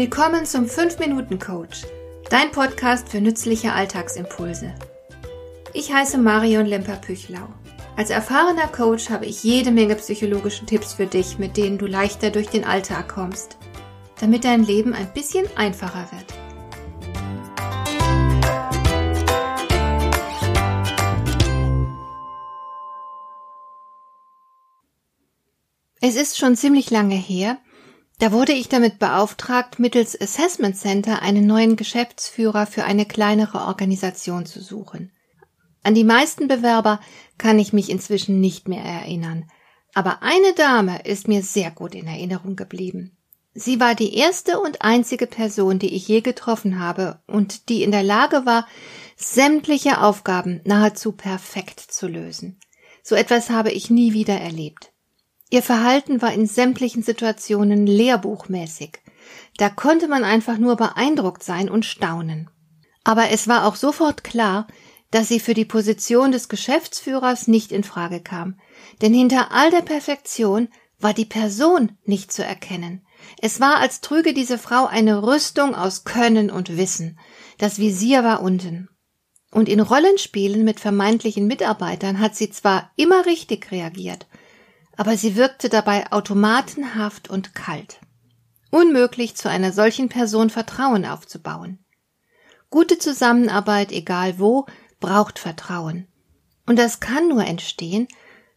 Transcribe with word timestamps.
Willkommen 0.00 0.46
zum 0.46 0.64
5-Minuten-Coach, 0.64 1.82
dein 2.30 2.50
Podcast 2.52 3.10
für 3.10 3.20
nützliche 3.20 3.74
Alltagsimpulse. 3.74 4.74
Ich 5.74 5.92
heiße 5.92 6.16
Marion 6.16 6.64
Lemper-Püchlau. 6.64 7.46
Als 7.98 8.08
erfahrener 8.08 8.68
Coach 8.68 9.10
habe 9.10 9.26
ich 9.26 9.44
jede 9.44 9.70
Menge 9.70 9.96
psychologische 9.96 10.64
Tipps 10.64 10.94
für 10.94 11.04
dich, 11.04 11.38
mit 11.38 11.58
denen 11.58 11.76
du 11.76 11.84
leichter 11.84 12.30
durch 12.30 12.48
den 12.48 12.64
Alltag 12.64 13.10
kommst, 13.10 13.58
damit 14.18 14.44
dein 14.44 14.64
Leben 14.64 14.94
ein 14.94 15.12
bisschen 15.12 15.44
einfacher 15.54 16.08
wird. 16.12 16.32
Es 26.00 26.16
ist 26.16 26.38
schon 26.38 26.56
ziemlich 26.56 26.90
lange 26.90 27.16
her, 27.16 27.58
da 28.20 28.32
wurde 28.32 28.52
ich 28.52 28.68
damit 28.68 28.98
beauftragt, 28.98 29.78
mittels 29.78 30.18
Assessment 30.20 30.76
Center 30.76 31.22
einen 31.22 31.46
neuen 31.46 31.76
Geschäftsführer 31.76 32.66
für 32.66 32.84
eine 32.84 33.06
kleinere 33.06 33.62
Organisation 33.62 34.44
zu 34.44 34.62
suchen. 34.62 35.10
An 35.82 35.94
die 35.94 36.04
meisten 36.04 36.46
Bewerber 36.46 37.00
kann 37.38 37.58
ich 37.58 37.72
mich 37.72 37.88
inzwischen 37.88 38.38
nicht 38.38 38.68
mehr 38.68 38.84
erinnern, 38.84 39.50
aber 39.94 40.22
eine 40.22 40.52
Dame 40.54 41.02
ist 41.04 41.28
mir 41.28 41.42
sehr 41.42 41.70
gut 41.70 41.94
in 41.94 42.06
Erinnerung 42.06 42.56
geblieben. 42.56 43.16
Sie 43.54 43.80
war 43.80 43.94
die 43.94 44.14
erste 44.14 44.60
und 44.60 44.82
einzige 44.82 45.26
Person, 45.26 45.78
die 45.78 45.94
ich 45.94 46.06
je 46.06 46.20
getroffen 46.20 46.78
habe 46.78 47.20
und 47.26 47.68
die 47.70 47.82
in 47.82 47.90
der 47.90 48.02
Lage 48.04 48.44
war, 48.44 48.68
sämtliche 49.16 50.02
Aufgaben 50.02 50.60
nahezu 50.64 51.12
perfekt 51.12 51.80
zu 51.80 52.06
lösen. 52.06 52.60
So 53.02 53.14
etwas 53.14 53.48
habe 53.48 53.72
ich 53.72 53.90
nie 53.90 54.12
wieder 54.12 54.38
erlebt. 54.38 54.89
Ihr 55.50 55.62
Verhalten 55.62 56.22
war 56.22 56.32
in 56.32 56.46
sämtlichen 56.46 57.02
Situationen 57.02 57.86
lehrbuchmäßig. 57.86 58.98
Da 59.56 59.68
konnte 59.68 60.08
man 60.08 60.24
einfach 60.24 60.58
nur 60.58 60.76
beeindruckt 60.76 61.42
sein 61.42 61.68
und 61.68 61.84
staunen. 61.84 62.48
Aber 63.04 63.30
es 63.30 63.48
war 63.48 63.66
auch 63.66 63.76
sofort 63.76 64.24
klar, 64.24 64.66
dass 65.10 65.28
sie 65.28 65.40
für 65.40 65.54
die 65.54 65.64
Position 65.64 66.30
des 66.30 66.48
Geschäftsführers 66.48 67.48
nicht 67.48 67.72
in 67.72 67.82
Frage 67.82 68.20
kam. 68.20 68.60
Denn 69.02 69.12
hinter 69.12 69.50
all 69.50 69.70
der 69.70 69.82
Perfektion 69.82 70.68
war 71.00 71.14
die 71.14 71.24
Person 71.24 71.98
nicht 72.04 72.32
zu 72.32 72.44
erkennen. 72.44 73.04
Es 73.40 73.60
war, 73.60 73.78
als 73.78 74.00
trüge 74.00 74.32
diese 74.32 74.58
Frau 74.58 74.86
eine 74.86 75.22
Rüstung 75.22 75.74
aus 75.74 76.04
Können 76.04 76.50
und 76.50 76.76
Wissen. 76.76 77.18
Das 77.58 77.78
Visier 77.78 78.22
war 78.22 78.42
unten. 78.42 78.88
Und 79.50 79.68
in 79.68 79.80
Rollenspielen 79.80 80.64
mit 80.64 80.78
vermeintlichen 80.78 81.46
Mitarbeitern 81.46 82.20
hat 82.20 82.36
sie 82.36 82.50
zwar 82.50 82.92
immer 82.96 83.26
richtig 83.26 83.72
reagiert, 83.72 84.26
aber 85.00 85.16
sie 85.16 85.34
wirkte 85.34 85.70
dabei 85.70 86.12
automatenhaft 86.12 87.30
und 87.30 87.54
kalt. 87.54 88.00
Unmöglich, 88.70 89.34
zu 89.34 89.48
einer 89.48 89.72
solchen 89.72 90.10
Person 90.10 90.50
Vertrauen 90.50 91.06
aufzubauen. 91.06 91.78
Gute 92.68 92.98
Zusammenarbeit, 92.98 93.92
egal 93.92 94.38
wo, 94.38 94.66
braucht 95.00 95.38
Vertrauen. 95.38 96.06
Und 96.66 96.78
das 96.78 97.00
kann 97.00 97.28
nur 97.28 97.46
entstehen, 97.46 98.08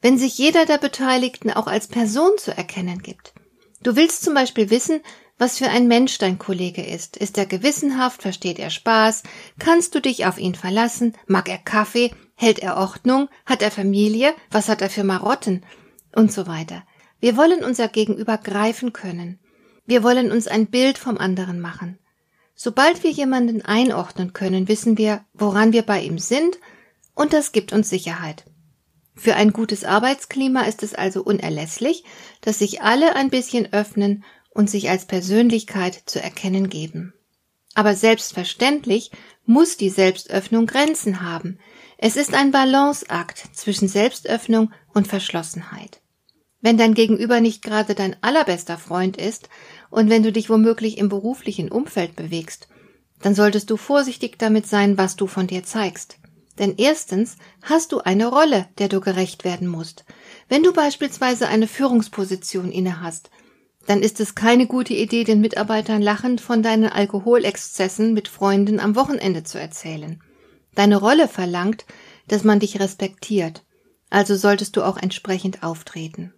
wenn 0.00 0.16
sich 0.16 0.38
jeder 0.38 0.64
der 0.64 0.78
Beteiligten 0.78 1.50
auch 1.50 1.66
als 1.66 1.88
Person 1.88 2.30
zu 2.38 2.56
erkennen 2.56 3.02
gibt. 3.02 3.34
Du 3.82 3.94
willst 3.94 4.22
zum 4.22 4.32
Beispiel 4.32 4.70
wissen, 4.70 5.02
was 5.36 5.58
für 5.58 5.68
ein 5.68 5.88
Mensch 5.88 6.16
dein 6.16 6.38
Kollege 6.38 6.82
ist. 6.82 7.18
Ist 7.18 7.36
er 7.36 7.44
gewissenhaft? 7.44 8.22
Versteht 8.22 8.58
er 8.58 8.70
Spaß? 8.70 9.24
Kannst 9.58 9.94
du 9.94 10.00
dich 10.00 10.24
auf 10.24 10.38
ihn 10.38 10.54
verlassen? 10.54 11.14
Mag 11.26 11.50
er 11.50 11.58
Kaffee? 11.58 12.14
Hält 12.34 12.60
er 12.60 12.78
Ordnung? 12.78 13.28
Hat 13.44 13.60
er 13.60 13.70
Familie? 13.70 14.34
Was 14.50 14.70
hat 14.70 14.80
er 14.80 14.88
für 14.88 15.04
Marotten? 15.04 15.66
Und 16.14 16.32
so 16.32 16.46
weiter. 16.46 16.84
Wir 17.20 17.36
wollen 17.36 17.64
unser 17.64 17.88
Gegenüber 17.88 18.38
greifen 18.38 18.92
können. 18.92 19.38
Wir 19.86 20.02
wollen 20.02 20.32
uns 20.32 20.46
ein 20.46 20.66
Bild 20.66 20.98
vom 20.98 21.18
anderen 21.18 21.60
machen. 21.60 21.98
Sobald 22.54 23.02
wir 23.04 23.10
jemanden 23.10 23.62
einordnen 23.62 24.32
können, 24.32 24.68
wissen 24.68 24.98
wir, 24.98 25.24
woran 25.32 25.72
wir 25.72 25.82
bei 25.82 26.02
ihm 26.02 26.18
sind, 26.18 26.58
und 27.14 27.32
das 27.32 27.52
gibt 27.52 27.72
uns 27.72 27.90
Sicherheit. 27.90 28.44
Für 29.14 29.34
ein 29.34 29.52
gutes 29.52 29.84
Arbeitsklima 29.84 30.62
ist 30.62 30.82
es 30.82 30.94
also 30.94 31.22
unerlässlich, 31.22 32.04
dass 32.40 32.58
sich 32.58 32.82
alle 32.82 33.16
ein 33.16 33.28
bisschen 33.28 33.72
öffnen 33.72 34.24
und 34.50 34.70
sich 34.70 34.88
als 34.88 35.06
Persönlichkeit 35.06 36.02
zu 36.06 36.22
erkennen 36.22 36.70
geben. 36.70 37.12
Aber 37.74 37.94
selbstverständlich 37.94 39.10
muss 39.44 39.76
die 39.76 39.90
Selbstöffnung 39.90 40.66
Grenzen 40.66 41.22
haben. 41.22 41.58
Es 41.98 42.16
ist 42.16 42.34
ein 42.34 42.50
Balanceakt 42.50 43.44
zwischen 43.52 43.88
Selbstöffnung 43.88 44.72
und 44.94 45.06
Verschlossenheit. 45.06 45.99
Wenn 46.60 46.76
dein 46.76 46.94
Gegenüber 46.94 47.40
nicht 47.40 47.62
gerade 47.62 47.94
dein 47.94 48.16
allerbester 48.22 48.76
Freund 48.76 49.16
ist 49.16 49.48
und 49.88 50.10
wenn 50.10 50.22
du 50.22 50.32
dich 50.32 50.50
womöglich 50.50 50.98
im 50.98 51.08
beruflichen 51.08 51.70
Umfeld 51.70 52.16
bewegst, 52.16 52.68
dann 53.22 53.34
solltest 53.34 53.70
du 53.70 53.76
vorsichtig 53.76 54.38
damit 54.38 54.66
sein, 54.66 54.98
was 54.98 55.16
du 55.16 55.26
von 55.26 55.46
dir 55.46 55.64
zeigst. 55.64 56.18
Denn 56.58 56.74
erstens 56.76 57.36
hast 57.62 57.92
du 57.92 58.00
eine 58.00 58.26
Rolle, 58.26 58.68
der 58.78 58.88
du 58.88 59.00
gerecht 59.00 59.44
werden 59.44 59.68
musst. 59.68 60.04
Wenn 60.48 60.62
du 60.62 60.72
beispielsweise 60.72 61.48
eine 61.48 61.66
Führungsposition 61.66 62.70
innehast, 62.70 63.30
dann 63.86 64.02
ist 64.02 64.20
es 64.20 64.34
keine 64.34 64.66
gute 64.66 64.92
Idee, 64.92 65.24
den 65.24 65.40
Mitarbeitern 65.40 66.02
lachend 66.02 66.42
von 66.42 66.62
deinen 66.62 66.90
Alkoholexzessen 66.90 68.12
mit 68.12 68.28
Freunden 68.28 68.78
am 68.78 68.94
Wochenende 68.94 69.42
zu 69.42 69.58
erzählen. 69.58 70.22
Deine 70.74 70.98
Rolle 70.98 71.28
verlangt, 71.28 71.86
dass 72.28 72.44
man 72.44 72.60
dich 72.60 72.78
respektiert, 72.78 73.64
also 74.10 74.36
solltest 74.36 74.76
du 74.76 74.82
auch 74.82 74.98
entsprechend 74.98 75.62
auftreten. 75.62 76.34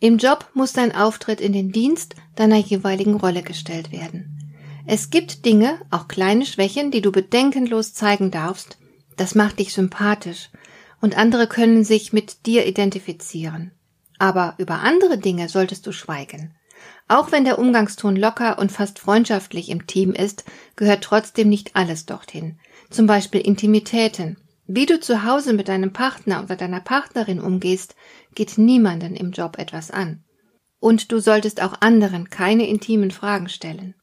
Im 0.00 0.18
Job 0.18 0.48
muss 0.54 0.72
dein 0.72 0.94
Auftritt 0.94 1.40
in 1.40 1.52
den 1.52 1.72
Dienst 1.72 2.14
deiner 2.36 2.56
jeweiligen 2.56 3.14
Rolle 3.14 3.42
gestellt 3.42 3.90
werden. 3.90 4.54
Es 4.86 5.10
gibt 5.10 5.44
Dinge, 5.44 5.80
auch 5.90 6.06
kleine 6.06 6.46
Schwächen, 6.46 6.90
die 6.90 7.02
du 7.02 7.10
bedenkenlos 7.10 7.94
zeigen 7.94 8.30
darfst. 8.30 8.78
Das 9.16 9.34
macht 9.34 9.58
dich 9.58 9.72
sympathisch 9.72 10.50
und 11.00 11.18
andere 11.18 11.48
können 11.48 11.84
sich 11.84 12.12
mit 12.12 12.46
dir 12.46 12.66
identifizieren. 12.66 13.72
Aber 14.20 14.54
über 14.58 14.80
andere 14.80 15.18
Dinge 15.18 15.48
solltest 15.48 15.86
du 15.86 15.92
schweigen. 15.92 16.54
Auch 17.08 17.32
wenn 17.32 17.44
der 17.44 17.58
Umgangston 17.58 18.14
locker 18.14 18.58
und 18.58 18.70
fast 18.70 19.00
freundschaftlich 19.00 19.68
im 19.68 19.86
Team 19.86 20.12
ist, 20.12 20.44
gehört 20.76 21.02
trotzdem 21.02 21.48
nicht 21.48 21.74
alles 21.74 22.06
dorthin. 22.06 22.58
Zum 22.88 23.06
Beispiel 23.06 23.40
Intimitäten. 23.40 24.36
Wie 24.70 24.84
du 24.84 25.00
zu 25.00 25.24
Hause 25.24 25.54
mit 25.54 25.68
deinem 25.68 25.94
Partner 25.94 26.42
oder 26.42 26.54
deiner 26.54 26.80
Partnerin 26.80 27.40
umgehst, 27.40 27.96
geht 28.34 28.58
niemanden 28.58 29.16
im 29.16 29.30
Job 29.30 29.58
etwas 29.58 29.90
an. 29.90 30.22
Und 30.78 31.10
du 31.10 31.20
solltest 31.20 31.62
auch 31.62 31.80
anderen 31.80 32.28
keine 32.28 32.68
intimen 32.68 33.10
Fragen 33.10 33.48
stellen. 33.48 33.94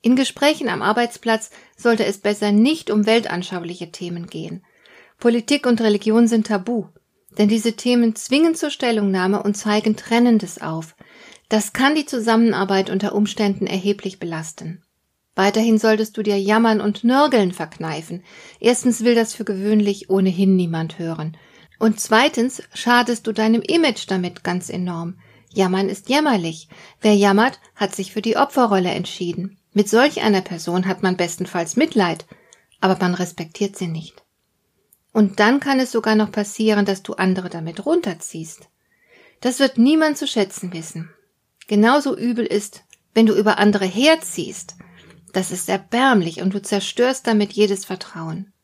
In 0.00 0.16
Gesprächen 0.16 0.70
am 0.70 0.80
Arbeitsplatz 0.80 1.50
sollte 1.76 2.06
es 2.06 2.16
besser 2.16 2.50
nicht 2.50 2.90
um 2.90 3.04
weltanschauliche 3.04 3.92
Themen 3.92 4.26
gehen. 4.26 4.64
Politik 5.18 5.66
und 5.66 5.82
Religion 5.82 6.28
sind 6.28 6.46
tabu, 6.46 6.86
denn 7.36 7.50
diese 7.50 7.74
Themen 7.74 8.16
zwingen 8.16 8.54
zur 8.54 8.70
Stellungnahme 8.70 9.42
und 9.42 9.54
zeigen 9.54 9.96
Trennendes 9.96 10.62
auf. 10.62 10.96
Das 11.50 11.74
kann 11.74 11.94
die 11.94 12.06
Zusammenarbeit 12.06 12.88
unter 12.88 13.14
Umständen 13.14 13.66
erheblich 13.66 14.18
belasten. 14.18 14.82
Weiterhin 15.36 15.78
solltest 15.78 16.16
du 16.16 16.22
dir 16.22 16.40
Jammern 16.40 16.80
und 16.80 17.04
Nörgeln 17.04 17.52
verkneifen. 17.52 18.24
Erstens 18.58 19.04
will 19.04 19.14
das 19.14 19.34
für 19.34 19.44
gewöhnlich 19.44 20.10
ohnehin 20.10 20.56
niemand 20.56 20.98
hören. 20.98 21.36
Und 21.78 22.00
zweitens 22.00 22.62
schadest 22.72 23.26
du 23.26 23.32
deinem 23.32 23.60
Image 23.60 24.06
damit 24.08 24.42
ganz 24.42 24.70
enorm. 24.70 25.18
Jammern 25.52 25.90
ist 25.90 26.08
jämmerlich. 26.08 26.68
Wer 27.02 27.14
jammert, 27.14 27.60
hat 27.74 27.94
sich 27.94 28.12
für 28.12 28.22
die 28.22 28.38
Opferrolle 28.38 28.90
entschieden. 28.90 29.58
Mit 29.74 29.90
solch 29.90 30.22
einer 30.22 30.40
Person 30.40 30.86
hat 30.86 31.02
man 31.02 31.18
bestenfalls 31.18 31.76
Mitleid, 31.76 32.24
aber 32.80 32.96
man 32.98 33.14
respektiert 33.14 33.76
sie 33.76 33.88
nicht. 33.88 34.24
Und 35.12 35.38
dann 35.38 35.60
kann 35.60 35.80
es 35.80 35.92
sogar 35.92 36.14
noch 36.14 36.32
passieren, 36.32 36.86
dass 36.86 37.02
du 37.02 37.12
andere 37.12 37.50
damit 37.50 37.84
runterziehst. 37.84 38.68
Das 39.42 39.60
wird 39.60 39.76
niemand 39.76 40.16
zu 40.16 40.26
schätzen 40.26 40.72
wissen. 40.72 41.10
Genauso 41.68 42.16
übel 42.16 42.46
ist, 42.46 42.84
wenn 43.12 43.26
du 43.26 43.34
über 43.34 43.58
andere 43.58 43.84
herziehst. 43.84 44.76
Das 45.36 45.50
ist 45.50 45.68
erbärmlich 45.68 46.40
und 46.40 46.54
du 46.54 46.62
zerstörst 46.62 47.26
damit 47.26 47.52
jedes 47.52 47.84
Vertrauen. 47.84 48.54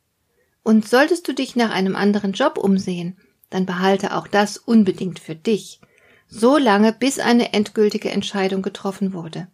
Und 0.62 0.88
solltest 0.88 1.28
du 1.28 1.34
dich 1.34 1.54
nach 1.54 1.70
einem 1.70 1.94
anderen 1.94 2.32
Job 2.32 2.56
umsehen, 2.56 3.18
dann 3.50 3.66
behalte 3.66 4.16
auch 4.16 4.26
das 4.26 4.56
unbedingt 4.56 5.18
für 5.18 5.34
dich, 5.34 5.82
so 6.28 6.56
lange 6.56 6.94
bis 6.94 7.18
eine 7.18 7.52
endgültige 7.52 8.08
Entscheidung 8.08 8.62
getroffen 8.62 9.12
wurde. 9.12 9.48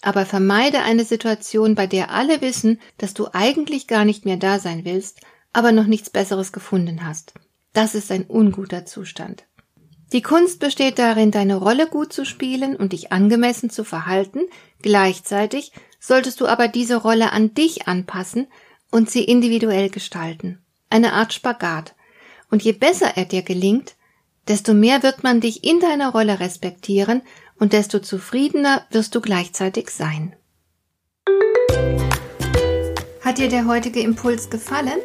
Aber 0.00 0.24
vermeide 0.24 0.80
eine 0.80 1.04
Situation, 1.04 1.74
bei 1.74 1.86
der 1.86 2.12
alle 2.12 2.40
wissen, 2.40 2.80
dass 2.96 3.12
du 3.12 3.28
eigentlich 3.34 3.86
gar 3.86 4.06
nicht 4.06 4.24
mehr 4.24 4.38
da 4.38 4.58
sein 4.58 4.86
willst, 4.86 5.20
aber 5.52 5.70
noch 5.70 5.86
nichts 5.86 6.08
Besseres 6.08 6.50
gefunden 6.50 7.06
hast. 7.06 7.34
Das 7.74 7.94
ist 7.94 8.10
ein 8.10 8.24
unguter 8.24 8.86
Zustand. 8.86 9.44
Die 10.14 10.22
Kunst 10.22 10.60
besteht 10.60 10.98
darin, 10.98 11.30
deine 11.30 11.56
Rolle 11.56 11.88
gut 11.88 12.12
zu 12.12 12.24
spielen 12.24 12.74
und 12.74 12.92
dich 12.94 13.12
angemessen 13.12 13.68
zu 13.68 13.84
verhalten, 13.84 14.40
gleichzeitig 14.80 15.72
solltest 16.06 16.40
du 16.40 16.46
aber 16.46 16.68
diese 16.68 16.96
Rolle 16.96 17.32
an 17.32 17.54
dich 17.54 17.88
anpassen 17.88 18.46
und 18.90 19.10
sie 19.10 19.24
individuell 19.24 19.88
gestalten. 19.88 20.62
Eine 20.90 21.14
Art 21.14 21.32
Spagat. 21.32 21.94
Und 22.50 22.62
je 22.62 22.72
besser 22.72 23.16
er 23.16 23.24
dir 23.24 23.42
gelingt, 23.42 23.94
desto 24.46 24.74
mehr 24.74 25.02
wird 25.02 25.22
man 25.22 25.40
dich 25.40 25.64
in 25.64 25.80
deiner 25.80 26.10
Rolle 26.10 26.40
respektieren 26.40 27.22
und 27.58 27.72
desto 27.72 28.00
zufriedener 28.00 28.82
wirst 28.90 29.14
du 29.14 29.22
gleichzeitig 29.22 29.88
sein. 29.88 30.36
Hat 33.22 33.38
dir 33.38 33.48
der 33.48 33.66
heutige 33.66 34.00
Impuls 34.00 34.50
gefallen? 34.50 35.00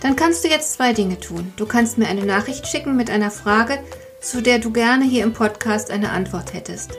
Dann 0.00 0.16
kannst 0.16 0.42
du 0.42 0.48
jetzt 0.48 0.72
zwei 0.72 0.92
Dinge 0.92 1.20
tun. 1.20 1.52
Du 1.56 1.64
kannst 1.64 1.96
mir 1.96 2.08
eine 2.08 2.26
Nachricht 2.26 2.66
schicken 2.66 2.96
mit 2.96 3.08
einer 3.08 3.30
Frage, 3.30 3.78
zu 4.20 4.42
der 4.42 4.58
du 4.58 4.72
gerne 4.72 5.04
hier 5.04 5.22
im 5.22 5.32
Podcast 5.32 5.92
eine 5.92 6.10
Antwort 6.10 6.54
hättest. 6.54 6.98